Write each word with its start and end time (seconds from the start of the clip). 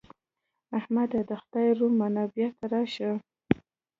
احمده! 0.77 1.21
د 1.29 1.31
خدای 1.41 1.69
روی 1.79 1.93
منه؛ 2.01 2.23
بېرته 2.35 2.65
راشه. 2.73 3.11